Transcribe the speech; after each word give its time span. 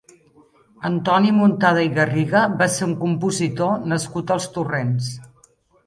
Antoni 0.89 1.33
Muntada 1.41 1.83
i 1.89 1.93
Garriga 1.99 2.43
va 2.63 2.71
ser 2.79 2.89
un 2.91 2.97
compositor 3.05 3.79
nascut 3.93 4.39
als 4.39 4.53
Torrents. 4.59 5.17